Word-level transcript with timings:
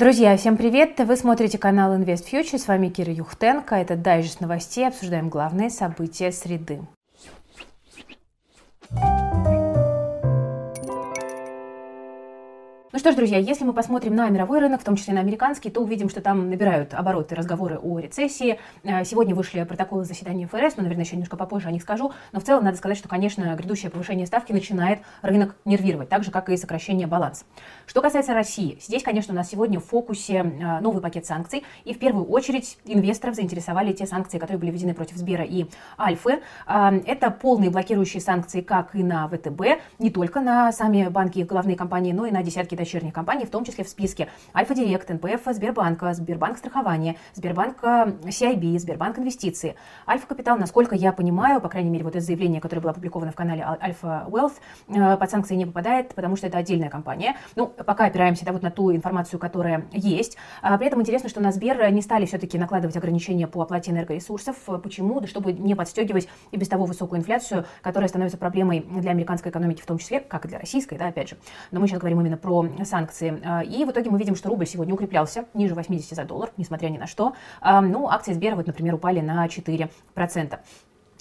Друзья, 0.00 0.34
всем 0.38 0.56
привет! 0.56 0.98
Вы 0.98 1.14
смотрите 1.14 1.58
канал 1.58 1.94
Invest 1.94 2.24
Future, 2.32 2.56
с 2.56 2.68
вами 2.68 2.88
Кира 2.88 3.12
Юхтенко. 3.12 3.74
Это 3.74 3.96
дайджест 3.96 4.40
новостей, 4.40 4.88
обсуждаем 4.88 5.28
главные 5.28 5.68
события 5.68 6.32
среды. 6.32 6.80
Ну 12.92 12.98
что 12.98 13.12
ж, 13.12 13.14
друзья, 13.14 13.38
если 13.38 13.62
мы 13.62 13.72
посмотрим 13.72 14.16
на 14.16 14.28
мировой 14.30 14.58
рынок, 14.58 14.80
в 14.80 14.84
том 14.84 14.96
числе 14.96 15.14
на 15.14 15.20
американский, 15.20 15.70
то 15.70 15.80
увидим, 15.80 16.08
что 16.08 16.20
там 16.20 16.50
набирают 16.50 16.92
обороты 16.92 17.36
разговоры 17.36 17.78
о 17.78 18.00
рецессии. 18.00 18.58
Э, 18.82 19.04
сегодня 19.04 19.32
вышли 19.32 19.62
протоколы 19.62 20.04
заседания 20.04 20.48
ФРС, 20.48 20.76
но, 20.76 20.82
наверное, 20.82 21.04
еще 21.04 21.14
немножко 21.14 21.36
попозже 21.36 21.68
о 21.68 21.70
них 21.70 21.82
скажу. 21.82 22.10
Но 22.32 22.40
в 22.40 22.42
целом 22.42 22.64
надо 22.64 22.78
сказать, 22.78 22.98
что, 22.98 23.08
конечно, 23.08 23.54
грядущее 23.54 23.92
повышение 23.92 24.26
ставки 24.26 24.50
начинает 24.50 25.02
рынок 25.22 25.54
нервировать, 25.64 26.08
так 26.08 26.24
же, 26.24 26.32
как 26.32 26.48
и 26.48 26.56
сокращение 26.56 27.06
баланса. 27.06 27.44
Что 27.86 28.02
касается 28.02 28.34
России, 28.34 28.76
здесь, 28.80 29.04
конечно, 29.04 29.34
у 29.34 29.36
нас 29.36 29.48
сегодня 29.48 29.78
в 29.78 29.84
фокусе 29.84 30.38
э, 30.38 30.80
новый 30.80 31.00
пакет 31.00 31.26
санкций. 31.26 31.62
И 31.84 31.94
в 31.94 32.00
первую 32.00 32.24
очередь 32.24 32.76
инвесторов 32.86 33.36
заинтересовали 33.36 33.92
те 33.92 34.04
санкции, 34.04 34.40
которые 34.40 34.58
были 34.58 34.72
введены 34.72 34.94
против 34.94 35.16
Сбера 35.16 35.44
и 35.44 35.66
Альфы. 35.96 36.40
Э, 36.66 36.90
это 37.06 37.30
полные 37.30 37.70
блокирующие 37.70 38.20
санкции 38.20 38.62
как 38.62 38.96
и 38.96 39.04
на 39.04 39.28
ВТБ, 39.28 39.80
не 40.00 40.10
только 40.10 40.40
на 40.40 40.72
сами 40.72 41.06
банки 41.06 41.38
и 41.38 41.44
главные 41.44 41.76
компании, 41.76 42.10
но 42.10 42.26
и 42.26 42.32
на 42.32 42.42
десятки 42.42 42.79
дочерних 42.80 43.12
компаний, 43.12 43.44
в 43.44 43.50
том 43.50 43.64
числе 43.64 43.84
в 43.84 43.88
списке 43.88 44.28
Альфа-Директ, 44.54 45.08
НПФ 45.08 45.40
Сбербанка, 45.46 46.12
Сбербанк 46.14 46.58
страхования, 46.58 47.16
Сбербанк 47.34 47.82
CIB, 47.82 48.78
Сбербанк 48.78 49.18
инвестиции. 49.18 49.76
Альфа-капитал, 50.08 50.58
насколько 50.58 50.94
я 50.94 51.12
понимаю, 51.12 51.60
по 51.60 51.68
крайней 51.68 51.90
мере, 51.90 52.04
вот 52.04 52.16
это 52.16 52.24
заявление, 52.24 52.60
которое 52.60 52.80
было 52.80 52.92
опубликовано 52.92 53.32
в 53.32 53.34
канале 53.34 53.64
Альфа 53.82 54.26
Wealth, 54.28 54.54
э, 54.88 55.16
под 55.16 55.30
санкции 55.30 55.54
не 55.54 55.66
попадает, 55.66 56.14
потому 56.14 56.36
что 56.36 56.46
это 56.46 56.58
отдельная 56.58 56.90
компания. 56.90 57.36
Ну, 57.56 57.66
пока 57.66 58.06
опираемся 58.06 58.44
да, 58.44 58.52
вот 58.52 58.62
на 58.62 58.70
ту 58.70 58.94
информацию, 58.94 59.38
которая 59.38 59.86
есть. 59.92 60.36
А 60.62 60.76
при 60.78 60.86
этом 60.86 61.00
интересно, 61.00 61.28
что 61.28 61.40
на 61.40 61.52
Сбер 61.52 61.90
не 61.90 62.02
стали 62.02 62.26
все-таки 62.26 62.58
накладывать 62.58 62.96
ограничения 62.96 63.46
по 63.46 63.62
оплате 63.62 63.90
энергоресурсов. 63.90 64.56
Почему? 64.82 65.20
Да 65.20 65.26
чтобы 65.26 65.52
не 65.52 65.74
подстегивать 65.74 66.28
и 66.50 66.56
без 66.56 66.68
того 66.68 66.84
высокую 66.84 67.20
инфляцию, 67.20 67.64
которая 67.82 68.08
становится 68.08 68.38
проблемой 68.38 68.80
для 68.80 69.10
американской 69.10 69.50
экономики 69.50 69.80
в 69.80 69.86
том 69.86 69.98
числе, 69.98 70.20
как 70.20 70.44
и 70.44 70.48
для 70.48 70.58
российской, 70.58 70.98
да, 70.98 71.08
опять 71.08 71.30
же. 71.30 71.36
Но 71.70 71.80
мы 71.80 71.86
сейчас 71.86 72.00
говорим 72.00 72.20
именно 72.20 72.36
про 72.36 72.66
санкции. 72.84 73.40
А, 73.44 73.62
и 73.62 73.84
в 73.84 73.90
итоге 73.90 74.10
мы 74.10 74.18
видим, 74.18 74.36
что 74.36 74.48
рубль 74.48 74.66
сегодня 74.66 74.94
укреплялся 74.94 75.44
ниже 75.54 75.74
80 75.74 76.16
за 76.16 76.24
доллар, 76.24 76.50
несмотря 76.56 76.88
ни 76.88 76.98
на 76.98 77.06
что. 77.06 77.34
А, 77.60 77.80
ну, 77.80 78.08
акции 78.08 78.32
Сбера, 78.32 78.56
вот, 78.56 78.66
например, 78.66 78.94
упали 78.94 79.20
на 79.20 79.46
4%. 79.46 80.58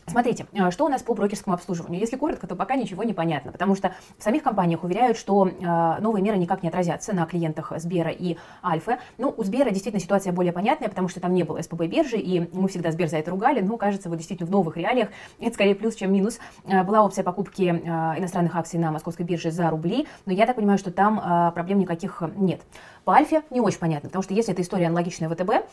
Смотрите, 0.09 0.47
э, 0.53 0.71
что 0.71 0.85
у 0.85 0.89
нас 0.89 1.03
по 1.03 1.13
брокерскому 1.13 1.53
обслуживанию. 1.53 1.99
Если 1.99 2.17
коротко, 2.17 2.47
то 2.47 2.55
пока 2.55 2.75
ничего 2.75 3.03
не 3.03 3.13
понятно, 3.13 3.51
потому 3.51 3.75
что 3.75 3.93
в 4.17 4.23
самих 4.23 4.43
компаниях 4.43 4.83
уверяют, 4.83 5.17
что 5.17 5.47
э, 5.47 6.01
новые 6.01 6.23
меры 6.23 6.37
никак 6.37 6.63
не 6.63 6.69
отразятся 6.69 7.13
на 7.13 7.25
клиентах 7.25 7.71
Сбера 7.77 8.09
и 8.09 8.37
Альфы. 8.63 8.97
Ну, 9.17 9.33
у 9.35 9.43
Сбера 9.43 9.69
действительно 9.69 10.01
ситуация 10.01 10.33
более 10.33 10.51
понятная, 10.51 10.89
потому 10.89 11.07
что 11.07 11.19
там 11.19 11.33
не 11.33 11.43
было 11.43 11.61
СПБ 11.61 11.85
биржи, 11.85 12.17
и 12.17 12.49
мы 12.53 12.67
всегда 12.67 12.91
Сбер 12.91 13.07
за 13.07 13.17
это 13.17 13.31
ругали, 13.31 13.61
но 13.61 13.77
кажется, 13.77 14.09
вот 14.09 14.17
действительно 14.17 14.47
в 14.47 14.51
новых 14.51 14.77
реалиях 14.77 15.09
это 15.39 15.53
скорее 15.53 15.75
плюс, 15.75 15.95
чем 15.95 16.11
минус. 16.11 16.39
Э, 16.65 16.83
была 16.83 17.03
опция 17.03 17.23
покупки 17.23 17.69
иностранных 17.69 18.55
акций 18.55 18.79
на 18.79 18.91
московской 18.91 19.25
бирже 19.25 19.51
за 19.51 19.69
рубли, 19.69 20.07
но 20.25 20.33
я 20.33 20.45
так 20.45 20.55
понимаю, 20.55 20.77
что 20.77 20.91
там 20.91 21.53
проблем 21.53 21.79
никаких 21.79 22.23
нет. 22.35 22.61
По 23.03 23.13
Альфе 23.13 23.43
не 23.49 23.61
очень 23.61 23.79
понятно, 23.79 24.09
потому 24.09 24.23
что 24.23 24.33
если 24.33 24.53
эта 24.53 24.61
история 24.61 24.87
аналогичная 24.87 25.29
ВТБ, 25.29 25.65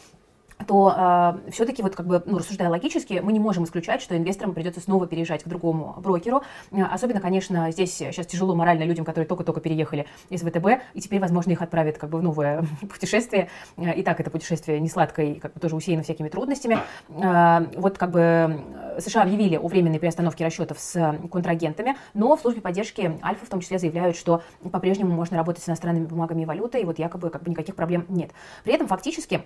то 0.65 1.39
э, 1.47 1.51
все-таки, 1.51 1.83
вот 1.83 1.95
как 1.95 2.07
бы, 2.07 2.23
ну, 2.25 2.39
рассуждая 2.39 2.71
логически, 2.71 3.21
мы 3.23 3.33
не 3.33 3.41
можем 3.41 3.65
исключать, 3.65 4.01
что 4.01 4.17
инвесторам 4.17 4.55
придется 4.55 4.81
снова 4.81 5.07
переезжать 5.07 5.45
к 5.45 5.49
другому 5.49 5.95
брокеру. 5.99 6.43
Э, 6.73 6.83
особенно, 6.83 7.21
конечно, 7.21 7.71
здесь 7.71 7.95
сейчас 7.95 8.27
тяжело 8.27 8.55
морально 8.55 8.85
людям, 8.85 9.05
которые 9.05 9.29
только-только 9.29 9.61
переехали 9.61 10.07
из 10.31 10.43
ВТБ, 10.43 10.83
и 10.95 11.01
теперь, 11.01 11.21
возможно, 11.21 11.53
их 11.53 11.63
отправят 11.63 11.99
как 11.99 12.11
бы 12.11 12.19
в 12.19 12.23
новое 12.23 12.65
путешествие. 12.81 13.49
Э, 13.77 13.95
и 13.95 14.03
так 14.03 14.19
это 14.21 14.31
путешествие 14.31 14.81
не 14.81 14.89
сладкое, 14.89 15.27
и 15.27 15.35
как 15.39 15.53
бы 15.53 15.61
тоже 15.61 15.77
усеяно 15.77 16.03
всякими 16.03 16.29
трудностями. 16.29 16.79
Э, 17.11 17.67
вот 17.77 17.99
как 17.99 18.11
бы 18.11 18.61
США 18.99 19.23
объявили 19.23 19.57
о 19.57 19.69
временной 19.69 19.99
приостановке 19.99 20.45
расчетов 20.45 20.79
с 20.81 21.19
контрагентами, 21.31 21.97
но 22.15 22.37
в 22.37 22.41
службе 22.41 22.63
поддержки 22.63 23.19
Альфа 23.23 23.45
в 23.45 23.49
том 23.49 23.61
числе 23.61 23.79
заявляют, 23.79 24.17
что 24.17 24.43
по-прежнему 24.73 25.15
можно 25.15 25.37
работать 25.37 25.63
с 25.63 25.69
иностранными 25.69 26.07
бумагами 26.07 26.43
и 26.43 26.45
валютой, 26.47 26.83
и 26.83 26.85
вот 26.85 26.99
якобы 26.99 27.31
как 27.31 27.43
бы 27.43 27.51
никаких 27.51 27.75
проблем 27.75 28.07
нет. 28.09 28.31
При 28.65 28.73
этом 28.73 28.89
фактически 28.89 29.43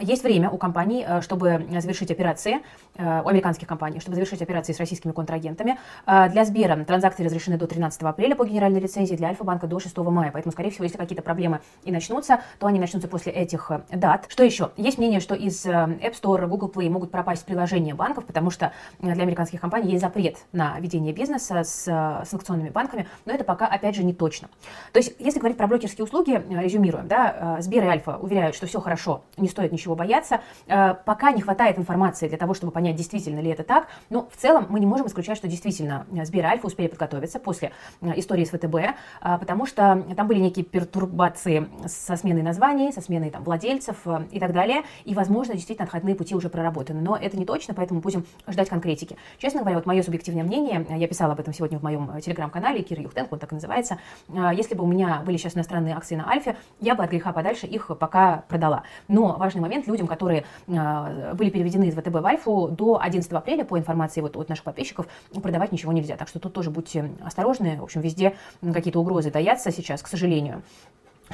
есть 0.00 0.24
время 0.24 0.50
у 0.50 0.58
компаний, 0.58 1.04
э, 1.06 1.20
чтобы 1.20 1.66
завершить 1.70 2.10
операции, 2.10 2.60
э, 2.96 3.22
у 3.22 3.28
американских 3.28 3.68
компаний, 3.68 4.00
чтобы 4.00 4.14
завершить 4.14 4.42
операции 4.42 4.72
с 4.72 4.78
российскими 4.78 5.12
контрагентами. 5.12 5.78
Э, 6.06 6.28
для 6.28 6.44
Сбера 6.44 6.82
транзакции 6.84 7.24
разрешены 7.24 7.58
до 7.58 7.66
13 7.66 8.02
апреля 8.10 8.34
по 8.34 8.44
генеральной 8.44 8.80
лицензии, 8.80 9.14
для 9.14 9.28
Альфа-банка 9.28 9.66
до 9.66 9.78
6 9.78 9.96
мая. 10.10 10.30
Поэтому, 10.32 10.52
скорее 10.52 10.70
всего, 10.70 10.84
если 10.84 10.98
какие-то 10.98 11.22
проблемы 11.22 11.60
и 11.84 11.92
начнутся, 11.92 12.40
то 12.58 12.66
они 12.66 12.80
начнутся 12.80 13.08
после 13.08 13.32
этих 13.32 13.70
дат. 13.90 14.26
Что 14.28 14.44
еще? 14.44 14.70
Есть 14.76 14.98
мнение, 14.98 15.20
что 15.20 15.34
из 15.34 15.66
App 15.66 16.14
Store, 16.20 16.46
Google 16.46 16.70
Play 16.74 16.88
могут 16.88 17.10
пропасть 17.10 17.44
приложения 17.44 17.94
банков, 17.94 18.24
потому 18.24 18.50
что 18.50 18.72
для 19.00 19.22
американских 19.22 19.60
компаний 19.60 19.90
есть 19.90 20.02
запрет 20.02 20.38
на 20.52 20.78
ведение 20.80 21.12
бизнеса 21.12 21.62
с 21.64 22.24
санкционными 22.24 22.70
банками, 22.70 23.06
но 23.24 23.32
это 23.32 23.44
пока, 23.44 23.66
опять 23.66 23.94
же, 23.94 24.04
не 24.04 24.14
точно. 24.14 24.48
То 24.92 24.98
есть, 24.98 25.14
если 25.18 25.38
говорить 25.38 25.58
про 25.58 25.66
брокерские 25.66 26.04
услуги, 26.04 26.42
резюмируем, 26.50 27.08
да, 27.08 27.56
Сбер 27.60 27.84
и 27.84 27.86
Альфа 27.86 28.16
уверяют, 28.16 28.56
что 28.56 28.66
все 28.66 28.80
хорошо, 28.80 29.24
не 29.36 29.48
стоит 29.48 29.72
ничего 29.74 29.94
бояться. 29.94 30.40
Э, 30.66 30.94
пока 31.04 31.32
не 31.32 31.42
хватает 31.42 31.78
информации 31.78 32.28
для 32.28 32.38
того, 32.38 32.54
чтобы 32.54 32.72
понять, 32.72 32.96
действительно 32.96 33.40
ли 33.40 33.50
это 33.50 33.62
так, 33.62 33.88
но 34.10 34.28
в 34.30 34.36
целом 34.36 34.66
мы 34.68 34.80
не 34.80 34.86
можем 34.86 35.06
исключать, 35.06 35.36
что 35.36 35.48
действительно 35.48 36.06
э, 36.12 36.24
Сбер 36.24 36.44
и 36.44 36.48
Альфа 36.48 36.66
успели 36.66 36.88
подготовиться 36.88 37.38
после 37.38 37.72
э, 38.00 38.12
истории 38.16 38.44
с 38.44 38.50
ВТБ, 38.50 38.96
потому 39.20 39.66
что 39.66 40.04
там 40.16 40.28
были 40.28 40.38
некие 40.38 40.64
пертурбации 40.64 41.68
со 41.86 42.16
сменой 42.16 42.42
названий, 42.42 42.92
со 42.92 43.00
сменой 43.00 43.30
там, 43.30 43.42
владельцев 43.42 44.06
и 44.30 44.40
так 44.40 44.52
далее, 44.52 44.82
и, 45.04 45.14
возможно, 45.14 45.54
действительно 45.54 45.84
отходные 45.84 46.14
пути 46.14 46.34
уже 46.34 46.48
проработаны, 46.48 47.00
но 47.00 47.16
это 47.16 47.36
не 47.36 47.44
точно, 47.44 47.74
поэтому 47.74 48.00
будем 48.00 48.24
ждать 48.48 48.68
конкретики. 48.68 49.16
Честно 49.38 49.60
говоря, 49.60 49.76
вот 49.76 49.86
мое 49.86 50.02
субъективное 50.02 50.44
мнение, 50.44 50.86
я 50.88 51.08
писала 51.08 51.32
об 51.32 51.40
этом 51.40 51.52
сегодня 51.52 51.78
в 51.78 51.82
моем 51.82 52.20
телеграм-канале, 52.20 52.82
Кир 52.82 53.00
Юхтенко, 53.00 53.34
он 53.34 53.40
так 53.40 53.52
и 53.52 53.54
называется, 53.54 53.98
если 54.28 54.74
бы 54.74 54.84
у 54.84 54.86
меня 54.86 55.22
были 55.24 55.36
сейчас 55.36 55.56
иностранные 55.56 55.94
акции 55.94 56.14
на 56.14 56.28
Альфе, 56.28 56.56
я 56.80 56.94
бы 56.94 57.02
от 57.02 57.10
греха 57.10 57.32
подальше 57.32 57.66
их 57.66 57.90
пока 57.98 58.44
продала. 58.48 58.84
Но 59.08 59.36
важный 59.36 59.60
момент, 59.64 59.86
людям, 59.86 60.06
которые 60.06 60.44
а, 60.68 61.34
были 61.34 61.50
переведены 61.50 61.84
из 61.84 61.94
ВТБ 61.94 62.14
в 62.14 62.26
Альфу, 62.26 62.68
до 62.68 63.00
11 63.00 63.30
апреля, 63.32 63.64
по 63.64 63.78
информации 63.78 64.20
вот 64.20 64.36
от 64.36 64.48
наших 64.48 64.64
подписчиков, 64.64 65.06
продавать 65.42 65.72
ничего 65.72 65.92
нельзя. 65.92 66.16
Так 66.16 66.28
что 66.28 66.38
тут 66.38 66.52
тоже 66.52 66.70
будьте 66.70 67.10
осторожны. 67.24 67.76
В 67.78 67.82
общем, 67.82 68.00
везде 68.00 68.36
какие-то 68.60 69.00
угрозы 69.00 69.30
таятся 69.30 69.70
сейчас, 69.70 70.02
к 70.02 70.06
сожалению. 70.06 70.62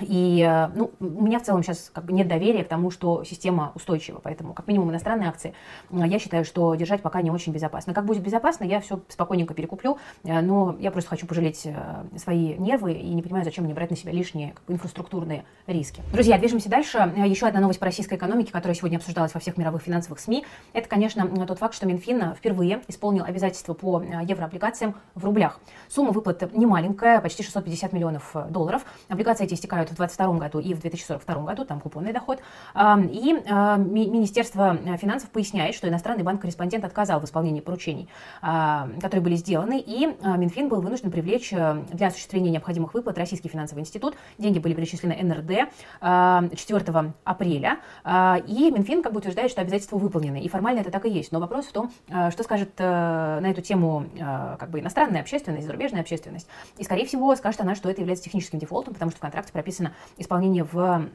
И 0.01 0.47
э, 0.49 0.69
ну, 0.75 0.93
у 1.01 1.23
меня 1.23 1.39
в 1.41 1.43
целом 1.43 1.63
сейчас 1.63 1.91
как 1.93 2.05
бы 2.05 2.13
нет 2.13 2.29
доверия 2.29 2.65
к 2.65 2.69
тому, 2.69 2.91
что 2.91 3.25
система 3.25 3.73
устойчива. 3.75 4.21
Поэтому, 4.23 4.55
как 4.55 4.69
минимум, 4.69 4.91
иностранные 4.91 5.29
акции 5.29 5.53
э, 5.91 6.03
я 6.07 6.19
считаю, 6.19 6.45
что 6.45 6.75
держать 6.75 7.03
пока 7.03 7.21
не 7.23 7.31
очень 7.31 7.53
безопасно. 7.53 7.93
Как 7.93 8.05
будет 8.05 8.23
безопасно, 8.23 8.65
я 8.65 8.81
все 8.81 9.01
спокойненько 9.09 9.53
перекуплю. 9.53 9.99
Э, 10.25 10.41
но 10.41 10.77
я 10.79 10.91
просто 10.91 11.11
хочу 11.11 11.27
пожалеть 11.27 11.67
свои 12.17 12.55
нервы 12.57 12.93
и 12.93 13.13
не 13.13 13.23
понимаю, 13.23 13.45
зачем 13.45 13.65
мне 13.65 13.75
брать 13.75 13.91
на 13.91 13.97
себя 13.97 14.13
лишние 14.13 14.53
как 14.53 14.65
бы, 14.65 14.75
инфраструктурные 14.75 15.45
риски. 15.67 16.03
Друзья, 16.13 16.39
движемся 16.39 16.69
дальше. 16.69 17.13
Еще 17.17 17.47
одна 17.47 17.61
новость 17.61 17.81
по 17.81 17.87
российской 17.87 18.15
экономике, 18.15 18.53
которая 18.53 18.75
сегодня 18.75 18.97
обсуждалась 18.97 19.35
во 19.35 19.41
всех 19.41 19.57
мировых 19.57 19.83
финансовых 19.83 20.21
СМИ. 20.21 20.45
Это, 20.73 20.89
конечно, 20.89 21.27
тот 21.47 21.59
факт, 21.59 21.75
что 21.75 21.87
Минфин 21.87 22.35
впервые 22.35 22.83
исполнил 22.89 23.25
обязательства 23.25 23.75
по 23.75 24.01
еврооблигациям 24.01 24.95
в 25.15 25.25
рублях. 25.25 25.61
Сумма 25.89 26.13
выплат 26.13 26.53
немаленькая, 26.55 27.21
почти 27.21 27.43
650 27.43 27.93
миллионов 27.93 28.35
долларов. 28.49 28.85
Облигации 29.09 29.45
эти 29.45 29.55
истекают 29.55 29.80
в 29.89 29.97
2022 29.97 30.39
году 30.39 30.59
и 30.59 30.75
в 30.75 30.81
2042 30.81 31.43
году, 31.43 31.65
там 31.65 31.81
купонный 31.81 32.13
доход. 32.13 32.41
И 32.77 33.33
Министерство 33.33 34.77
финансов 34.97 35.31
поясняет, 35.31 35.75
что 35.75 35.89
иностранный 35.89 36.23
банк-корреспондент 36.23 36.85
отказал 36.85 37.21
в 37.21 37.25
исполнении 37.25 37.61
поручений, 37.61 38.09
которые 38.41 39.21
были 39.21 39.37
сделаны, 39.37 39.81
и 39.81 40.07
Минфин 40.23 40.69
был 40.69 40.81
вынужден 40.81 41.11
привлечь 41.11 41.53
э, 41.53 41.83
для 41.93 42.09
осуществления 42.09 42.51
необходимых 42.51 42.95
выплат 42.95 43.19
Российский 43.19 43.49
финансовый 43.49 43.81
институт. 43.81 44.17
Деньги 44.39 44.59
были 44.59 44.75
перечислены 44.75 45.17
НРД 45.23 45.71
4 46.01 47.13
апреля, 47.25 47.79
и 48.47 48.71
Минфин 48.71 49.03
как 49.03 49.13
бы 49.13 49.19
утверждает, 49.19 49.51
что 49.51 49.61
обязательства 49.61 49.99
выполнены, 49.99 50.41
и 50.41 50.49
формально 50.49 50.81
это 50.81 50.91
так 50.91 51.05
и 51.07 51.11
есть. 51.11 51.33
Но 51.33 51.41
вопрос 51.41 51.67
в 51.67 51.73
том, 51.73 51.93
э, 52.09 52.31
что 52.31 52.43
скажет 52.43 52.71
э, 52.79 53.41
на 53.41 53.51
эту 53.51 53.61
тему 53.61 54.07
как 54.59 54.71
бы 54.71 54.81
иностранная 54.81 55.21
общественность, 55.21 55.67
зарубежная 55.67 56.01
общественность. 56.01 56.47
И, 56.79 56.85
скорее 56.85 57.07
всего, 57.07 57.35
скажет 57.37 57.61
она, 57.61 57.75
что 57.75 57.91
это 57.91 58.01
является 58.01 58.25
техническим 58.25 58.59
дефолтом, 58.59 58.95
потому 58.95 59.11
что 59.11 59.19
в 59.19 59.21
контракте 59.21 59.53
прописано 59.53 59.70
исполнение 60.19 60.65
в 60.65 61.09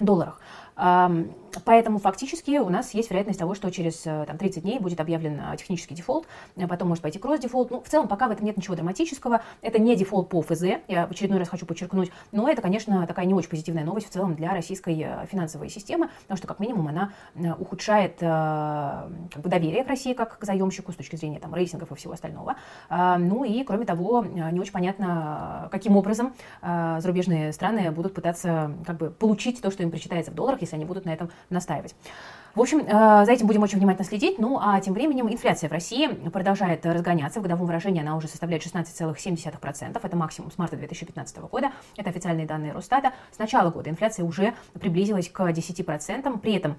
долларах. 0.00 0.40
Поэтому 1.64 1.98
фактически 1.98 2.58
у 2.58 2.68
нас 2.68 2.94
есть 2.94 3.10
вероятность 3.10 3.38
того, 3.38 3.54
что 3.54 3.70
через 3.70 4.02
э, 4.06 4.24
там, 4.26 4.38
30 4.38 4.62
дней 4.62 4.78
будет 4.78 5.00
объявлен 5.00 5.40
э, 5.40 5.56
технический 5.56 5.94
дефолт, 5.94 6.26
э, 6.56 6.66
потом 6.66 6.88
может 6.88 7.02
пойти 7.02 7.18
кросс-дефолт. 7.18 7.70
Ну, 7.70 7.80
в 7.80 7.88
целом, 7.88 8.08
пока 8.08 8.28
в 8.28 8.30
этом 8.32 8.44
нет 8.44 8.56
ничего 8.56 8.74
драматического. 8.74 9.42
Это 9.62 9.78
не 9.78 9.94
дефолт 9.94 10.28
по 10.28 10.42
ФЗ, 10.42 10.62
я 10.88 11.06
в 11.06 11.10
очередной 11.10 11.38
раз 11.38 11.48
хочу 11.48 11.66
подчеркнуть, 11.66 12.10
но 12.32 12.48
это, 12.48 12.62
конечно, 12.62 13.06
такая 13.06 13.26
не 13.26 13.34
очень 13.34 13.48
позитивная 13.48 13.84
новость 13.84 14.08
в 14.08 14.10
целом 14.10 14.34
для 14.34 14.52
российской 14.52 15.26
финансовой 15.30 15.68
системы, 15.68 16.08
потому 16.22 16.38
что, 16.38 16.46
как 16.46 16.58
минимум, 16.60 16.88
она 16.88 17.12
ухудшает 17.58 18.18
как 18.18 19.42
бы, 19.42 19.48
доверие 19.48 19.84
к 19.84 19.88
России 19.88 20.14
как 20.14 20.38
к 20.38 20.44
заемщику 20.44 20.92
с 20.92 20.96
точки 20.96 21.16
зрения 21.16 21.38
там, 21.38 21.54
рейтингов 21.54 21.90
и 21.92 21.94
всего 21.94 22.14
остального. 22.14 22.56
Ну 22.90 23.44
и, 23.44 23.62
кроме 23.64 23.84
того, 23.84 24.24
не 24.24 24.60
очень 24.60 24.72
понятно, 24.72 25.68
каким 25.70 25.96
образом 25.96 26.34
зарубежные 26.62 27.52
страны 27.52 27.90
будут 27.90 28.14
пытаться 28.14 28.72
как 28.86 28.96
бы, 28.96 29.10
получить 29.10 29.60
то, 29.60 29.70
что 29.70 29.82
им 29.82 29.90
причитается 29.90 30.30
в 30.32 30.34
долларах, 30.34 30.62
если 30.64 30.76
они 30.76 30.84
будут 30.84 31.04
на 31.04 31.10
этом 31.10 31.30
настаивать. 31.50 31.94
В 32.54 32.60
общем, 32.60 32.80
э, 32.86 33.24
за 33.24 33.32
этим 33.32 33.48
будем 33.48 33.62
очень 33.62 33.78
внимательно 33.78 34.06
следить. 34.06 34.38
Ну, 34.38 34.58
а 34.60 34.80
тем 34.80 34.94
временем 34.94 35.28
инфляция 35.28 35.68
в 35.68 35.72
России 35.72 36.06
продолжает 36.06 36.86
разгоняться. 36.86 37.40
В 37.40 37.42
годовом 37.42 37.66
выражении 37.66 38.00
она 38.00 38.16
уже 38.16 38.28
составляет 38.28 38.62
16,7%. 38.64 40.00
Это 40.00 40.16
максимум 40.16 40.52
с 40.52 40.58
марта 40.58 40.76
2015 40.76 41.38
года. 41.38 41.72
Это 41.96 42.10
официальные 42.10 42.46
данные 42.46 42.72
Росстата. 42.72 43.12
С 43.32 43.38
начала 43.38 43.70
года 43.70 43.90
инфляция 43.90 44.24
уже 44.24 44.54
приблизилась 44.74 45.28
к 45.28 45.40
10%. 45.40 46.38
При 46.38 46.54
этом 46.54 46.76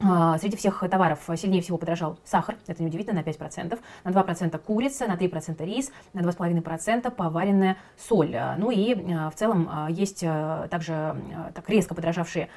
среди 0.00 0.56
всех 0.56 0.82
товаров 0.90 1.20
сильнее 1.36 1.60
всего 1.62 1.76
подорожал 1.76 2.18
сахар, 2.24 2.56
это 2.66 2.82
неудивительно, 2.82 3.20
на 3.20 3.24
5%, 3.24 3.78
на 4.04 4.08
2% 4.10 4.58
курица, 4.58 5.06
на 5.06 5.16
3% 5.16 5.64
рис, 5.64 5.92
на 6.12 6.20
2,5% 6.20 7.10
поваренная 7.10 7.76
соль. 7.98 8.34
А, 8.34 8.56
ну 8.56 8.70
и 8.70 8.94
а, 9.12 9.30
в 9.30 9.34
целом 9.34 9.68
есть 9.90 10.24
также 10.70 11.16
так 11.54 11.68
резко 11.68 11.94
подорожавшие 11.94 12.48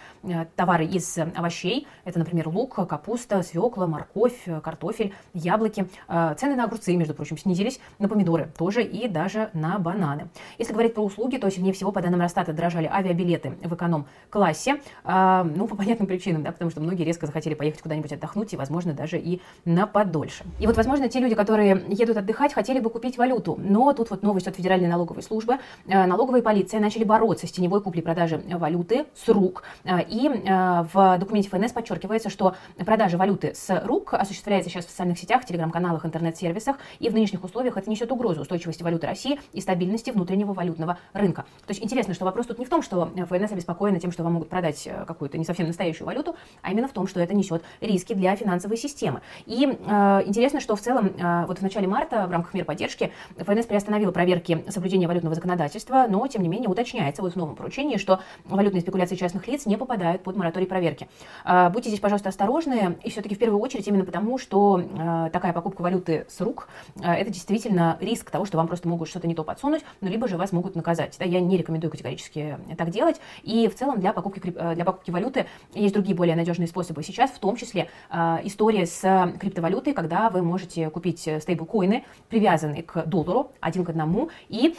товары 0.56 0.86
из 0.86 1.18
овощей. 1.18 1.88
Это, 2.06 2.20
например, 2.20 2.48
лук, 2.48 2.76
капуста, 2.88 3.44
свекла, 3.44 3.88
морковь, 3.88 4.48
картофель, 4.64 5.14
яблоки. 5.34 5.88
Цены 6.08 6.56
на 6.56 6.66
огурцы, 6.66 6.96
между 6.96 7.14
прочим, 7.14 7.38
снизились, 7.38 7.80
на 8.00 8.08
помидоры 8.08 8.52
тоже 8.58 8.84
и 8.84 9.08
даже 9.08 9.50
на 9.54 9.80
бананы. 9.80 10.30
Если 10.58 10.74
говорить 10.74 10.94
про 10.94 11.04
услуги, 11.04 11.38
то 11.38 11.50
сильнее 11.52 11.74
всего, 11.74 11.92
по 11.92 12.02
данным 12.02 12.22
Росстата, 12.22 12.54
дорожали 12.54 12.90
авиабилеты 12.92 13.52
в 13.64 13.74
эконом-классе. 13.74 14.82
Ну, 15.04 15.68
по 15.68 15.76
понятным 15.76 16.08
причинам, 16.08 16.44
да, 16.44 16.52
потому 16.52 16.72
что 16.72 16.80
многие 16.82 17.04
резко 17.04 17.28
захотели 17.34 17.56
поехать 17.56 17.82
куда-нибудь 17.82 18.14
отдохнуть 18.14 18.54
и, 18.54 18.58
возможно, 18.58 18.94
даже 18.94 19.18
и 19.18 19.42
на 19.66 19.88
подольше. 19.88 20.44
И 20.60 20.68
вот, 20.68 20.78
возможно, 20.78 21.10
те 21.10 21.20
люди, 21.20 21.34
которые 21.34 21.84
едут 21.90 22.18
отдыхать, 22.18 22.54
хотели 22.54 22.80
бы 22.80 22.90
купить 22.92 23.18
валюту, 23.18 23.60
но 23.60 23.92
тут 23.94 24.12
вот 24.12 24.22
новость 24.22 24.48
от 24.48 24.56
Федеральной 24.56 24.88
налоговой 24.88 25.24
службы. 25.24 25.58
Э, 25.88 26.06
налоговая 26.06 26.44
полиция 26.44 26.80
начали 26.80 27.04
бороться 27.04 27.48
с 27.48 27.52
теневой 27.52 27.82
куплей-продажи 27.82 28.44
валюты 28.52 29.06
с 29.16 29.28
рук. 29.30 29.64
Э, 29.84 30.02
и 30.08 30.28
э, 30.28 30.86
в 30.94 31.18
документе 31.18 31.50
ФНС 31.50 31.72
подчеркивается, 31.72 32.30
что 32.30 32.56
продажа 32.78 33.18
валюты 33.18 33.54
с 33.56 33.82
рук 33.86 34.14
осуществляется 34.14 34.70
сейчас 34.70 34.86
в 34.86 34.90
социальных 34.90 35.18
сетях, 35.18 35.44
телеграм-каналах, 35.46 36.06
интернет-сервисах, 36.06 36.78
и 37.00 37.10
в 37.10 37.14
нынешних 37.14 37.44
условиях 37.44 37.78
это 37.78 37.90
несет 37.90 38.12
угрозу 38.12 38.42
устойчивости 38.42 38.84
валюты 38.84 39.08
России 39.08 39.40
и 39.54 39.62
стабильности 39.62 40.12
внутреннего 40.12 40.54
валютного 40.54 41.00
рынка. 41.14 41.46
То 41.66 41.72
есть 41.72 41.84
интересно, 41.84 42.14
что 42.14 42.26
вопрос 42.26 42.46
тут 42.46 42.60
не 42.60 42.66
в 42.66 42.70
том, 42.70 42.84
что 42.84 43.12
ФНС 43.16 43.52
обеспокоена 43.52 44.00
тем, 44.00 44.12
что 44.12 44.24
вам 44.24 44.34
могут 44.34 44.50
продать 44.50 44.88
какую-то 45.08 45.38
не 45.38 45.46
совсем 45.46 45.68
настоящую 45.68 46.06
валюту, 46.06 46.36
а 46.62 46.72
именно 46.72 46.88
в 46.88 46.92
том, 46.92 47.08
что 47.08 47.20
это 47.24 47.34
несет 47.34 47.64
риски 47.82 48.14
для 48.14 48.36
финансовой 48.36 48.78
системы. 48.78 49.22
И 49.46 49.66
э, 49.66 50.24
интересно, 50.26 50.60
что 50.60 50.76
в 50.76 50.82
целом 50.82 51.08
э, 51.18 51.46
вот 51.48 51.60
в 51.60 51.62
начале 51.62 51.88
марта 51.88 52.28
в 52.28 52.32
рамках 52.32 52.54
мер 52.54 52.66
поддержки 52.66 53.12
ФНС 53.38 53.66
приостановила 53.66 54.12
проверки 54.12 54.64
соблюдения 54.70 55.08
валютного 55.08 55.36
законодательства, 55.36 56.06
но 56.10 56.26
тем 56.28 56.44
не 56.44 56.50
менее 56.50 56.70
уточняется 56.70 57.22
вот 57.22 57.34
в 57.34 57.36
новом 57.36 57.56
поручении, 57.56 57.98
что 57.98 58.20
валютные 58.46 58.82
спекуляции 58.82 59.16
частных 59.16 59.48
лиц 59.48 59.66
не 59.66 59.78
попадают 59.78 60.24
под 60.24 60.36
мораторий 60.36 60.68
проверки. 60.68 61.08
Э, 61.46 61.70
будьте 61.70 61.90
здесь, 61.90 62.02
пожалуйста, 62.02 62.30
осторожны, 62.30 62.98
и 63.04 63.10
все-таки 63.10 63.36
в 63.36 63.40
первую 63.40 63.60
очередь 63.60 63.88
именно 63.88 64.06
потому, 64.06 64.38
что 64.38 64.80
э, 64.80 65.30
такая 65.32 65.54
покупка 65.54 65.82
валюты 65.82 66.26
с 66.30 66.40
рук 66.42 66.68
э, 67.02 67.12
это 67.12 67.32
действительно 67.32 67.98
риск 68.00 68.30
того, 68.30 68.46
что 68.46 68.58
вам 68.58 68.68
просто 68.68 68.88
могут 68.88 69.08
что-то 69.08 69.28
не 69.28 69.36
то 69.36 69.44
подсунуть, 69.44 69.84
ну 70.02 70.10
либо 70.10 70.28
же 70.28 70.38
вас 70.38 70.52
могут 70.52 70.76
наказать. 70.76 71.16
Да, 71.20 71.26
я 71.26 71.40
не 71.40 71.58
рекомендую 71.58 71.92
категорически 71.92 72.58
так 72.78 72.90
делать. 72.90 73.20
И 73.44 73.68
в 73.68 73.76
целом 73.76 74.00
для 74.00 74.14
покупки, 74.14 74.54
э, 74.56 74.76
для 74.76 74.86
покупки 74.86 75.12
валюты 75.12 75.46
есть 75.74 75.94
другие 75.94 76.16
более 76.16 76.36
надежные 76.36 76.68
способы 76.68 77.04
сейчас, 77.14 77.32
в 77.32 77.40
том 77.40 77.56
числе 77.56 77.90
э, 78.10 78.40
история 78.44 78.86
с 78.86 79.34
криптовалютой, 79.40 79.94
когда 79.94 80.30
вы 80.30 80.42
можете 80.42 80.90
купить 80.90 81.22
стейблкоины, 81.22 82.04
привязанные 82.30 82.84
к 82.84 83.06
доллару 83.06 83.52
один 83.62 83.86
к 83.86 83.90
одному, 83.90 84.30
и 84.50 84.76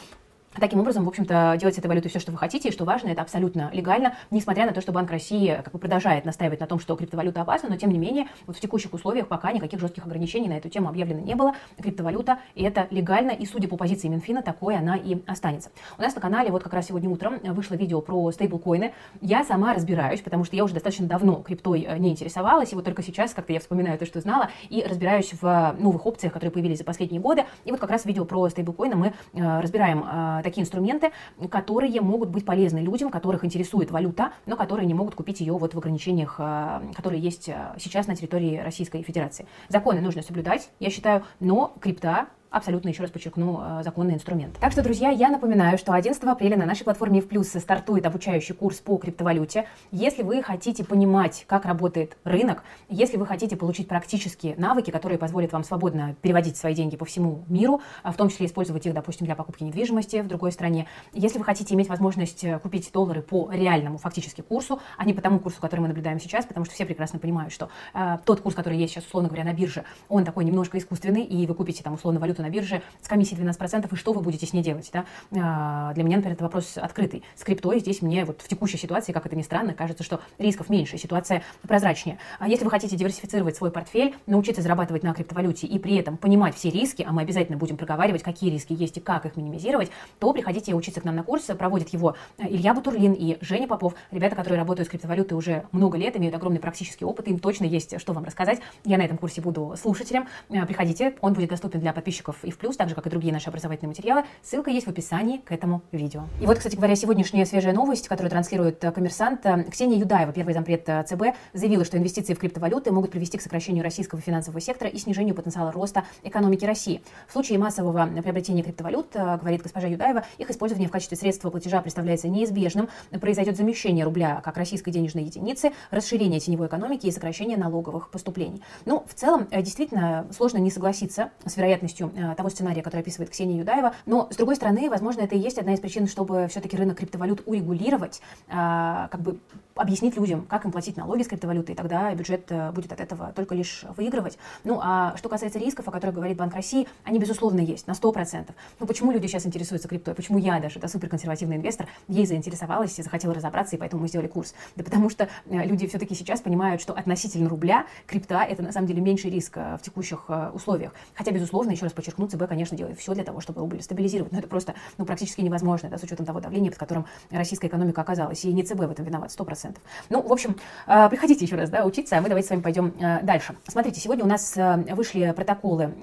Таким 0.59 0.79
образом, 0.79 1.03
в 1.03 1.09
общем-то, 1.09 1.57
делать 1.59 1.75
с 1.75 1.79
этой 1.79 1.87
валютой 1.87 2.09
все, 2.09 2.19
что 2.19 2.31
вы 2.31 2.37
хотите, 2.37 2.69
и 2.69 2.71
что 2.71 2.85
важно, 2.85 3.09
это 3.09 3.21
абсолютно 3.21 3.69
легально, 3.73 4.15
несмотря 4.31 4.65
на 4.65 4.71
то, 4.71 4.79
что 4.79 4.93
Банк 4.93 5.11
России 5.11 5.59
как 5.61 5.73
бы 5.73 5.79
продолжает 5.79 6.23
настаивать 6.23 6.61
на 6.61 6.67
том, 6.67 6.79
что 6.79 6.95
криптовалюта 6.95 7.41
опасна, 7.41 7.69
но 7.69 7.75
тем 7.75 7.91
не 7.91 7.97
менее, 7.97 8.27
вот 8.47 8.55
в 8.55 8.59
текущих 8.61 8.93
условиях 8.93 9.27
пока 9.27 9.51
никаких 9.51 9.81
жестких 9.81 10.05
ограничений 10.05 10.47
на 10.47 10.53
эту 10.53 10.69
тему 10.69 10.87
объявлено 10.87 11.19
не 11.19 11.35
было. 11.35 11.55
Криптовалюта, 11.77 12.39
и 12.53 12.63
это 12.63 12.87
легально, 12.89 13.31
и 13.31 13.45
судя 13.45 13.67
по 13.67 13.75
позиции 13.75 14.07
Минфина, 14.07 14.41
такой 14.41 14.77
она 14.77 14.95
и 14.95 15.21
останется. 15.27 15.71
У 15.97 16.01
нас 16.01 16.15
на 16.15 16.21
канале 16.21 16.51
вот 16.51 16.63
как 16.63 16.73
раз 16.73 16.87
сегодня 16.87 17.09
утром 17.09 17.39
вышло 17.43 17.75
видео 17.75 17.99
про 17.99 18.31
стейблкоины. 18.31 18.93
Я 19.19 19.43
сама 19.43 19.73
разбираюсь, 19.73 20.21
потому 20.21 20.45
что 20.45 20.55
я 20.55 20.63
уже 20.63 20.73
достаточно 20.73 21.05
давно 21.05 21.41
криптой 21.41 21.85
э, 21.87 21.97
не 21.97 22.11
интересовалась, 22.11 22.71
и 22.71 22.75
вот 22.75 22.85
только 22.85 23.03
сейчас 23.03 23.33
как-то 23.33 23.51
я 23.51 23.59
вспоминаю 23.59 23.97
то, 23.97 24.05
что 24.05 24.21
знала, 24.21 24.49
и 24.69 24.85
разбираюсь 24.87 25.33
в 25.33 25.75
новых 25.79 26.05
опциях, 26.05 26.31
которые 26.31 26.51
появились 26.51 26.77
за 26.77 26.85
последние 26.85 27.21
годы. 27.21 27.43
И 27.65 27.71
вот 27.71 27.79
как 27.81 27.89
раз 27.89 28.05
видео 28.05 28.23
про 28.23 28.47
стейблкоины 28.47 28.95
мы 28.95 29.13
э, 29.33 29.59
разбираем 29.59 30.03
э, 30.03 30.44
такие 30.45 30.63
инструменты, 30.63 31.11
которые 31.49 31.99
могут 31.99 32.29
быть 32.29 32.45
полезны 32.45 32.79
людям, 32.79 33.09
которых 33.09 33.43
интересует 33.43 33.91
валюта, 33.91 34.31
но 34.45 34.55
которые 34.55 34.85
не 34.85 34.93
могут 34.93 35.15
купить 35.15 35.41
ее 35.41 35.53
вот 35.53 35.73
в 35.73 35.77
ограничениях, 35.77 36.35
э, 36.39 36.81
которые 36.95 37.21
есть 37.21 37.49
э, 37.49 37.73
сейчас 37.79 38.07
на 38.07 38.15
территории 38.15 38.57
Российской 38.57 39.01
Федерации. 39.01 39.47
Законы 39.69 40.01
нужно 40.01 40.21
соблюдать, 40.21 40.69
я 40.79 40.89
считаю, 40.89 41.23
но 41.39 41.75
крипта 41.81 42.27
абсолютно, 42.49 42.89
еще 42.89 43.01
раз 43.01 43.11
подчеркну, 43.11 43.61
э, 43.61 43.83
законный 43.83 44.13
инструмент. 44.13 44.57
Так 44.59 44.71
что, 44.71 44.81
друзья, 44.81 45.09
я 45.09 45.29
напоминаю, 45.29 45.77
что 45.77 45.93
11 45.93 46.23
апреля 46.23 46.57
на 46.57 46.65
нашей 46.65 46.83
платформе 46.83 47.21
в 47.21 47.27
плюс 47.27 47.49
стартует 47.49 48.05
обучающий 48.05 48.55
курс 48.55 48.77
по 48.77 48.97
криптовалюте. 48.97 49.67
Если 49.91 50.23
вы 50.23 50.41
хотите 50.41 50.83
понимать, 50.83 51.45
как 51.47 51.65
работает 51.65 52.17
рынок, 52.23 52.63
если 52.89 53.17
вы 53.17 53.25
хотите 53.25 53.57
получить 53.57 53.87
практические 53.87 54.55
навыки, 54.57 54.91
которые 54.91 55.17
позволят 55.17 55.51
вам 55.51 55.63
свободно 55.63 56.15
переводить 56.21 56.57
свои 56.57 56.73
деньги 56.73 56.95
по 56.95 57.05
всему 57.05 57.43
миру, 57.47 57.81
а 58.03 58.11
в 58.11 58.15
том 58.17 58.29
числе 58.29 58.45
использовать 58.45 58.85
их, 58.85 58.93
допустим, 58.93 59.25
для 59.25 59.35
покупки 59.35 59.63
недвижимости 59.63 60.21
в 60.21 60.27
другой 60.27 60.51
стране, 60.51 60.87
если 61.13 61.39
вы 61.39 61.45
хотите 61.45 61.73
иметь 61.75 61.89
возможность 61.89 62.43
э, 62.43 62.59
купить 62.59 62.89
доллары 62.93 63.21
по 63.21 63.49
реальному 63.51 63.97
фактически 63.97 64.41
курсу, 64.41 64.79
а 64.97 65.05
не 65.05 65.13
по 65.13 65.21
тому 65.21 65.39
курсу, 65.39 65.59
который 65.59 65.81
мы 65.81 65.87
наблюдаем 65.87 66.19
сейчас, 66.19 66.45
потому 66.45 66.65
что 66.65 66.73
все 66.73 66.85
прекрасно 66.85 67.19
понимают, 67.19 67.51
что 67.51 67.69
э, 67.93 68.17
тот 68.23 68.41
курс, 68.41 68.55
который 68.55 68.77
есть 68.77 68.93
сейчас, 68.93 69.05
условно 69.05 69.29
говоря, 69.29 69.43
на 69.43 69.53
бирже, 69.53 69.83
он 70.09 70.23
такой 70.23 70.45
немножко 70.45 70.77
искусственный, 70.77 71.23
и 71.23 71.45
вы 71.47 71.53
купите 71.53 71.83
там 71.83 71.93
условно 71.93 72.19
валюту 72.19 72.44
на 72.45 72.49
бирже 72.49 72.81
с 73.01 73.07
комиссией 73.07 73.41
12%, 73.41 73.91
и 73.91 73.95
что 73.95 74.13
вы 74.13 74.21
будете 74.21 74.45
с 74.45 74.53
ней 74.53 74.61
делать? 74.61 74.89
Да? 74.93 75.05
А, 75.35 75.93
для 75.93 76.03
меня, 76.03 76.17
например, 76.17 76.35
это 76.35 76.43
вопрос 76.43 76.77
открытый. 76.77 77.23
С 77.35 77.43
криптой 77.43 77.79
здесь 77.79 78.01
мне 78.01 78.23
вот 78.23 78.41
в 78.41 78.47
текущей 78.47 78.77
ситуации, 78.77 79.11
как 79.11 79.25
это 79.25 79.35
ни 79.35 79.41
странно, 79.41 79.73
кажется, 79.73 80.03
что 80.03 80.21
рисков 80.37 80.69
меньше, 80.69 80.97
ситуация 80.97 81.43
прозрачнее. 81.63 82.19
А 82.39 82.47
если 82.47 82.63
вы 82.63 82.71
хотите 82.71 82.95
диверсифицировать 82.95 83.55
свой 83.55 83.71
портфель, 83.71 84.15
научиться 84.27 84.61
зарабатывать 84.61 85.03
на 85.03 85.13
криптовалюте 85.13 85.67
и 85.67 85.79
при 85.79 85.95
этом 85.95 86.17
понимать 86.17 86.55
все 86.55 86.69
риски, 86.69 87.05
а 87.07 87.11
мы 87.11 87.23
обязательно 87.23 87.57
будем 87.57 87.77
проговаривать, 87.77 88.23
какие 88.23 88.51
риски 88.51 88.73
есть 88.73 88.97
и 88.97 88.99
как 88.99 89.25
их 89.25 89.35
минимизировать, 89.35 89.91
то 90.19 90.31
приходите 90.31 90.73
учиться 90.73 91.01
к 91.01 91.05
нам 91.05 91.15
на 91.15 91.23
курс. 91.23 91.45
Проводит 91.45 91.89
его 91.89 92.15
э, 92.37 92.43
Илья 92.47 92.73
Бутурлин 92.73 93.13
и 93.13 93.37
Женя 93.41 93.67
Попов, 93.67 93.95
ребята, 94.11 94.35
которые 94.35 94.59
работают 94.59 94.87
с 94.87 94.91
криптовалютой 94.91 95.37
уже 95.37 95.65
много 95.71 95.97
лет, 95.97 96.15
имеют 96.17 96.35
огромный 96.35 96.59
практический 96.59 97.05
опыт, 97.05 97.27
им 97.27 97.39
точно 97.39 97.65
есть 97.65 97.99
что 97.99 98.13
вам 98.13 98.25
рассказать. 98.25 98.59
Я 98.83 98.97
на 98.97 99.03
этом 99.03 99.17
курсе 99.17 99.41
буду 99.41 99.75
слушателем. 99.81 100.27
Э, 100.49 100.65
приходите, 100.65 101.15
он 101.21 101.33
будет 101.33 101.49
доступен 101.49 101.79
для 101.79 101.93
подписчиков 101.93 102.24
и 102.43 102.51
в 102.51 102.57
плюс, 102.57 102.77
так 102.77 102.89
же, 102.89 102.95
как 102.95 103.05
и 103.07 103.09
другие 103.09 103.33
наши 103.33 103.49
образовательные 103.49 103.89
материалы. 103.89 104.23
Ссылка 104.41 104.71
есть 104.71 104.87
в 104.87 104.89
описании 104.89 105.37
к 105.37 105.51
этому 105.51 105.81
видео. 105.91 106.23
И 106.41 106.45
вот, 106.45 106.57
кстати 106.57 106.75
говоря, 106.75 106.95
сегодняшняя 106.95 107.45
свежая 107.45 107.73
новость, 107.73 108.07
которую 108.07 108.31
транслирует 108.31 108.83
э, 108.83 108.91
коммерсант. 108.91 109.45
Э, 109.45 109.63
Ксения 109.69 109.97
Юдаева, 109.97 110.33
первый 110.33 110.53
зампред 110.53 110.87
э, 110.87 111.03
ЦБ, 111.03 111.37
заявила, 111.53 111.85
что 111.85 111.97
инвестиции 111.97 112.33
в 112.33 112.39
криптовалюты 112.39 112.91
могут 112.91 113.11
привести 113.11 113.37
к 113.37 113.41
сокращению 113.41 113.83
российского 113.83 114.21
финансового 114.21 114.59
сектора 114.61 114.89
и 114.89 114.97
снижению 114.97 115.35
потенциала 115.35 115.71
роста 115.71 116.03
экономики 116.23 116.65
России. 116.65 117.01
В 117.27 117.33
случае 117.33 117.59
массового 117.59 118.07
приобретения 118.21 118.63
криптовалют, 118.63 119.13
говорит 119.13 119.61
госпожа 119.61 119.87
Юдаева, 119.87 120.23
их 120.37 120.49
использование 120.49 120.87
в 120.87 120.91
качестве 120.91 121.17
средства 121.17 121.49
платежа 121.49 121.81
представляется 121.81 122.27
неизбежным. 122.27 122.89
Произойдет 123.19 123.57
замещение 123.57 124.05
рубля 124.05 124.41
как 124.43 124.57
российской 124.57 124.91
денежной 124.91 125.23
единицы, 125.23 125.71
расширение 125.91 126.39
теневой 126.39 126.67
экономики 126.67 127.07
и 127.07 127.11
сокращение 127.11 127.57
налоговых 127.57 128.09
поступлений. 128.09 128.61
Ну, 128.85 129.03
в 129.07 129.13
целом, 129.13 129.47
действительно, 129.51 130.27
сложно 130.31 130.57
не 130.57 130.71
согласиться 130.71 131.31
с 131.45 131.57
вероятностью 131.57 132.11
того 132.37 132.49
сценария, 132.49 132.81
который 132.81 133.01
описывает 133.01 133.31
Ксения 133.31 133.57
Юдаева. 133.59 133.93
Но, 134.05 134.27
с 134.31 134.35
другой 134.35 134.55
стороны, 134.55 134.89
возможно, 134.89 135.21
это 135.21 135.35
и 135.35 135.39
есть 135.39 135.57
одна 135.57 135.73
из 135.73 135.79
причин, 135.79 136.07
чтобы 136.07 136.47
все-таки 136.49 136.77
рынок 136.77 136.97
криптовалют 136.97 137.41
урегулировать, 137.45 138.21
а, 138.47 139.07
как 139.09 139.21
бы 139.21 139.39
объяснить 139.75 140.15
людям, 140.15 140.45
как 140.45 140.63
им 140.63 140.71
платить 140.71 140.95
налоги 140.95 141.23
с 141.23 141.27
криптовалюты, 141.27 141.73
и 141.73 141.75
тогда 141.75 142.13
бюджет 142.15 142.45
э, 142.49 142.71
будет 142.71 142.93
от 142.93 143.01
этого 143.01 143.33
только 143.33 143.55
лишь 143.55 143.83
выигрывать. 143.97 144.37
Ну, 144.63 144.79
а 144.81 145.17
что 145.17 145.27
касается 145.27 145.59
рисков, 145.59 145.85
о 145.89 145.91
которых 145.91 146.15
говорит 146.15 146.37
Банк 146.37 146.55
России, 146.55 146.87
они, 147.03 147.19
безусловно, 147.19 147.59
есть, 147.59 147.85
на 147.85 147.91
100%. 147.91 148.51
Ну, 148.79 148.87
почему 148.87 149.11
люди 149.11 149.27
сейчас 149.27 149.45
интересуются 149.45 149.89
криптой? 149.89 150.15
Почему 150.15 150.37
я 150.37 150.61
даже, 150.61 150.79
да, 150.79 150.87
суперконсервативный 150.87 151.57
инвестор, 151.57 151.87
ей 152.07 152.25
заинтересовалась 152.25 152.97
и 152.99 153.03
захотела 153.03 153.33
разобраться, 153.33 153.75
и 153.75 153.79
поэтому 153.79 154.03
мы 154.03 154.07
сделали 154.07 154.27
курс? 154.27 154.55
Да 154.77 154.85
потому 154.85 155.09
что 155.09 155.27
э, 155.47 155.65
люди 155.65 155.87
все-таки 155.87 156.15
сейчас 156.15 156.39
понимают, 156.39 156.81
что 156.81 156.93
относительно 156.93 157.49
рубля 157.49 157.85
крипта– 158.07 158.43
это, 158.49 158.63
на 158.63 158.71
самом 158.71 158.87
деле, 158.87 159.01
меньший 159.01 159.29
риск 159.29 159.57
э, 159.57 159.75
в 159.77 159.81
текущих 159.81 160.29
условиях. 160.53 160.93
Хотя, 161.15 161.31
безусловно, 161.31 161.71
еще 161.71 161.83
раз 161.83 161.91
подчеркну, 161.91 162.27
ЦБ, 162.27 162.47
конечно, 162.47 162.77
делает 162.77 162.97
все 162.97 163.13
для 163.13 163.25
того, 163.25 163.41
чтобы 163.41 163.59
рубль 163.59 163.81
стабилизировать, 163.81 164.31
но 164.31 164.39
это 164.39 164.47
просто 164.47 164.73
ну, 164.97 165.05
практически 165.05 165.41
невозможно, 165.41 165.89
да, 165.89 165.97
с 165.97 166.03
учетом 166.03 166.25
того 166.25 166.39
давления, 166.39 166.71
под 166.71 166.79
которым 166.79 167.05
российская 167.29 167.67
экономика 167.67 167.99
оказалась. 167.99 168.45
И 168.45 168.53
не 168.53 168.63
ЦБ 168.63 168.79
в 168.79 168.91
этом 168.91 169.03
виноват, 169.03 169.31
100%. 169.37 169.64
Ну, 170.09 170.21
в 170.21 170.31
общем, 170.31 170.55
э, 170.87 171.09
приходите 171.09 171.45
еще 171.45 171.55
раз, 171.55 171.69
да, 171.69 171.85
учиться, 171.85 172.17
а 172.17 172.21
мы 172.21 172.29
давайте 172.29 172.47
с 172.47 172.51
вами 172.51 172.61
пойдем 172.61 172.93
э, 172.99 173.21
дальше. 173.23 173.55
Смотрите, 173.67 173.99
сегодня 173.99 174.23
у 174.23 174.27
нас 174.27 174.55
э, 174.57 174.77
вышли 174.93 175.31
протоколы 175.35 175.93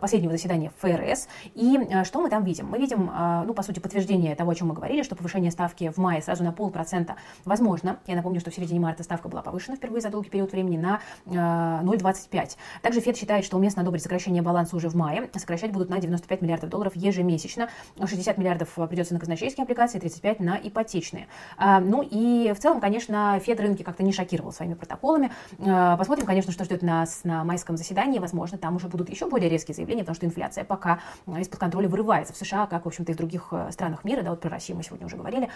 последнего 0.00 0.32
заседания 0.32 0.72
ФРС, 0.78 1.28
и 1.54 1.78
что 2.04 2.20
мы 2.20 2.30
там 2.30 2.44
видим? 2.44 2.66
Мы 2.66 2.78
видим, 2.78 3.10
ну, 3.46 3.54
по 3.54 3.62
сути, 3.62 3.80
подтверждение 3.80 4.34
того, 4.34 4.50
о 4.50 4.54
чем 4.54 4.68
мы 4.68 4.74
говорили, 4.74 5.02
что 5.02 5.16
повышение 5.16 5.50
ставки 5.50 5.90
в 5.90 5.98
мае 5.98 6.22
сразу 6.22 6.44
на 6.44 6.52
полпроцента 6.52 7.16
возможно. 7.44 7.98
Я 8.06 8.16
напомню, 8.16 8.40
что 8.40 8.50
в 8.50 8.54
середине 8.54 8.80
марта 8.80 9.02
ставка 9.02 9.28
была 9.28 9.42
повышена 9.42 9.76
впервые 9.76 10.00
за 10.00 10.10
долгий 10.10 10.30
период 10.30 10.52
времени 10.52 10.78
на 10.78 11.00
0,25. 11.26 12.56
Также 12.82 13.00
ФЕД 13.00 13.16
считает, 13.16 13.44
что 13.44 13.56
уместно 13.56 13.82
одобрить 13.82 14.02
сокращение 14.02 14.42
баланса 14.42 14.76
уже 14.76 14.88
в 14.88 14.94
мае. 14.94 15.28
Сокращать 15.34 15.72
будут 15.72 15.90
на 15.90 15.98
95 15.98 16.42
миллиардов 16.42 16.70
долларов 16.70 16.96
ежемесячно. 16.96 17.68
60 17.98 18.38
миллиардов 18.38 18.68
придется 18.88 19.14
на 19.14 19.20
казначейские 19.20 19.64
облигации, 19.64 19.98
35 19.98 20.40
на 20.40 20.58
ипотечные. 20.62 21.26
Ну 21.58 22.02
и 22.02 22.52
в 22.52 22.58
целом, 22.58 22.69
конечно, 22.78 23.40
Фед 23.40 23.58
рынки 23.58 23.82
как-то 23.82 24.02
не 24.02 24.12
шокировал 24.12 24.52
своими 24.52 24.74
протоколами. 24.74 25.32
Э, 25.58 25.96
посмотрим, 25.96 26.26
конечно, 26.26 26.52
что 26.52 26.64
ждет 26.64 26.82
нас 26.82 27.24
на 27.24 27.42
майском 27.42 27.76
заседании. 27.76 28.18
Возможно, 28.18 28.58
там 28.58 28.76
уже 28.76 28.88
будут 28.88 29.08
еще 29.08 29.26
более 29.28 29.48
резкие 29.48 29.74
заявления, 29.74 30.02
потому 30.02 30.16
что 30.16 30.26
инфляция 30.26 30.64
пока 30.64 31.00
э, 31.26 31.40
из-под 31.40 31.58
контроля 31.58 31.88
вырывается 31.88 32.34
в 32.34 32.36
США, 32.36 32.66
как, 32.66 32.84
в 32.84 32.88
общем-то, 32.88 33.12
и 33.12 33.14
в 33.14 33.18
других 33.18 33.48
э, 33.52 33.70
странах 33.72 34.04
мира. 34.04 34.22
Да, 34.22 34.30
вот 34.30 34.40
про 34.40 34.50
Россию 34.50 34.76
мы 34.76 34.84
сегодня 34.84 35.06
уже 35.06 35.16
говорили. 35.16 35.48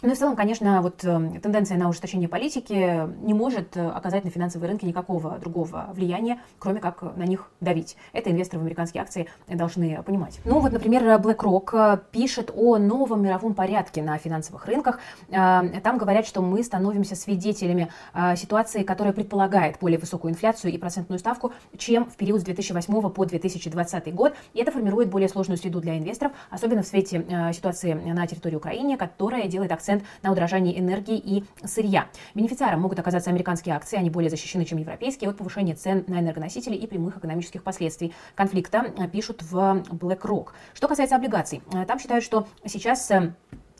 Ну 0.00 0.10
и 0.10 0.14
в 0.14 0.18
целом, 0.18 0.36
конечно, 0.36 0.80
вот 0.80 1.02
э, 1.02 1.40
тенденция 1.42 1.76
на 1.76 1.88
ужесточение 1.88 2.28
политики 2.28 3.08
не 3.24 3.34
может 3.34 3.76
э, 3.76 3.84
оказать 3.84 4.22
на 4.22 4.30
финансовые 4.30 4.68
рынки 4.68 4.84
никакого 4.84 5.38
другого 5.38 5.88
влияния, 5.92 6.38
кроме 6.60 6.78
как 6.78 7.02
на 7.16 7.24
них 7.24 7.50
давить. 7.60 7.96
Это 8.12 8.30
инвесторы 8.30 8.60
в 8.60 8.62
американские 8.62 9.02
акции 9.02 9.26
должны 9.48 10.00
понимать. 10.04 10.38
Ну 10.44 10.60
вот, 10.60 10.70
например, 10.70 11.02
BlackRock 11.02 11.70
э, 11.72 11.98
пишет 12.12 12.52
о 12.54 12.78
новом 12.78 13.24
мировом 13.24 13.54
порядке 13.54 14.00
на 14.00 14.16
финансовых 14.18 14.66
рынках. 14.66 15.00
Там 15.30 15.98
говорят, 15.98 16.26
что 16.26 16.42
мы 16.42 16.62
становимся 16.62 17.16
свидетелями 17.16 17.88
ситуации, 18.36 18.82
которая 18.82 19.12
предполагает 19.12 19.78
более 19.80 19.98
высокую 19.98 20.32
инфляцию 20.32 20.72
и 20.72 20.78
процентную 20.78 21.18
ставку, 21.18 21.52
чем 21.76 22.06
в 22.06 22.16
период 22.16 22.40
с 22.40 22.44
2008 22.44 23.10
по 23.10 23.24
2020 23.24 24.14
год. 24.14 24.34
И 24.54 24.60
это 24.60 24.70
формирует 24.70 25.10
более 25.10 25.28
сложную 25.28 25.58
среду 25.58 25.80
для 25.80 25.98
инвесторов, 25.98 26.32
особенно 26.50 26.82
в 26.82 26.86
свете 26.86 27.24
ситуации 27.52 27.94
на 27.94 28.26
территории 28.26 28.56
Украины, 28.56 28.96
которая 28.96 29.48
делает 29.48 29.72
акции 29.72 29.87
акцент 29.88 30.04
на 30.22 30.32
удорожании 30.32 30.78
энергии 30.78 31.18
и 31.18 31.44
сырья. 31.64 32.08
Бенефициаром 32.34 32.80
могут 32.80 32.98
оказаться 32.98 33.30
американские 33.30 33.74
акции, 33.74 33.96
они 33.96 34.10
более 34.10 34.28
защищены, 34.30 34.64
чем 34.64 34.78
европейские, 34.78 35.30
от 35.30 35.38
повышения 35.38 35.74
цен 35.74 36.04
на 36.06 36.20
энергоносители 36.20 36.74
и 36.74 36.86
прямых 36.86 37.16
экономических 37.16 37.62
последствий 37.62 38.12
конфликта, 38.34 38.92
пишут 39.12 39.42
в 39.42 39.82
BlackRock. 39.90 40.48
Что 40.74 40.88
касается 40.88 41.16
облигаций, 41.16 41.62
там 41.86 41.98
считают, 41.98 42.24
что 42.24 42.46
сейчас 42.66 43.10
э, 43.10 43.32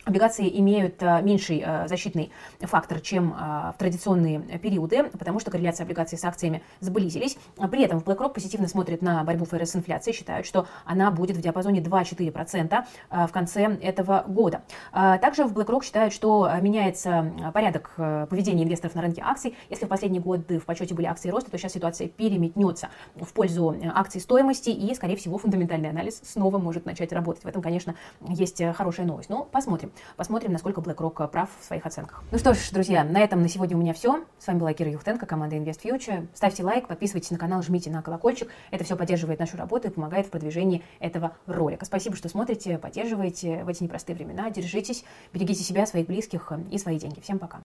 Облигации 0.08 0.58
имеют 0.58 1.02
э, 1.02 1.20
меньший 1.20 1.62
э, 1.62 1.86
защитный 1.86 2.32
фактор, 2.60 2.98
чем 3.00 3.34
э, 3.34 3.72
в 3.74 3.74
традиционные 3.76 4.40
периоды, 4.58 5.04
потому 5.04 5.38
что 5.38 5.50
корреляция 5.50 5.84
облигаций 5.84 6.16
с 6.16 6.24
акциями 6.24 6.62
сблизились. 6.80 7.36
При 7.70 7.82
этом 7.82 7.98
BlackRock 7.98 8.32
позитивно 8.32 8.68
смотрит 8.68 9.02
на 9.02 9.22
борьбу 9.22 9.44
ФРС 9.44 9.72
с 9.72 9.76
инфляцией, 9.76 10.16
считают, 10.16 10.46
что 10.46 10.66
она 10.86 11.10
будет 11.10 11.36
в 11.36 11.42
диапазоне 11.42 11.82
2-4% 11.82 12.84
в 13.10 13.32
конце 13.32 13.76
этого 13.82 14.24
года. 14.26 14.62
Также 14.92 15.44
в 15.44 15.52
BlackRock 15.52 15.84
считают, 15.84 16.14
что 16.14 16.50
меняется 16.62 17.30
порядок 17.52 17.92
поведения 18.30 18.64
инвесторов 18.64 18.94
на 18.94 19.02
рынке 19.02 19.22
акций. 19.22 19.56
Если 19.68 19.84
в 19.84 19.88
последние 19.88 20.22
годы 20.22 20.58
в 20.58 20.64
почете 20.64 20.94
были 20.94 21.06
акции 21.06 21.28
роста, 21.28 21.50
то 21.50 21.58
сейчас 21.58 21.72
ситуация 21.72 22.08
переметнется 22.08 22.88
в 23.16 23.30
пользу 23.34 23.76
акций 23.94 24.22
стоимости, 24.22 24.70
и, 24.70 24.94
скорее 24.94 25.16
всего, 25.16 25.36
фундаментальный 25.36 25.90
анализ 25.90 26.22
снова 26.24 26.56
может 26.58 26.86
начать 26.86 27.12
работать. 27.12 27.44
В 27.44 27.46
этом, 27.46 27.60
конечно, 27.60 27.94
есть 28.26 28.62
хорошая 28.74 29.06
новость. 29.06 29.28
Но 29.28 29.44
посмотрим. 29.44 29.92
Посмотрим, 30.16 30.52
насколько 30.52 30.80
BlackRock 30.80 31.28
прав 31.28 31.48
в 31.60 31.64
своих 31.64 31.86
оценках. 31.86 32.22
Ну 32.30 32.38
что 32.38 32.54
ж, 32.54 32.70
друзья, 32.70 33.04
на 33.04 33.20
этом 33.20 33.42
на 33.42 33.48
сегодня 33.48 33.76
у 33.76 33.80
меня 33.80 33.94
все. 33.94 34.24
С 34.38 34.46
вами 34.46 34.58
была 34.58 34.72
Кира 34.72 34.90
Юхтенко, 34.90 35.26
команда 35.26 35.56
Invest 35.56 35.82
Future. 35.82 36.28
Ставьте 36.34 36.62
лайк, 36.62 36.86
подписывайтесь 36.86 37.30
на 37.30 37.38
канал, 37.38 37.62
жмите 37.62 37.90
на 37.90 38.02
колокольчик. 38.02 38.48
Это 38.70 38.84
все 38.84 38.96
поддерживает 38.96 39.40
нашу 39.40 39.56
работу 39.56 39.88
и 39.88 39.90
помогает 39.90 40.26
в 40.26 40.30
продвижении 40.30 40.82
этого 41.00 41.32
ролика. 41.46 41.84
Спасибо, 41.84 42.16
что 42.16 42.28
смотрите, 42.28 42.78
поддерживаете 42.78 43.64
в 43.64 43.68
эти 43.68 43.82
непростые 43.82 44.16
времена. 44.16 44.50
Держитесь, 44.50 45.04
берегите 45.32 45.62
себя, 45.62 45.86
своих 45.86 46.06
близких 46.06 46.52
и 46.70 46.78
свои 46.78 46.98
деньги. 46.98 47.20
Всем 47.20 47.38
пока. 47.38 47.56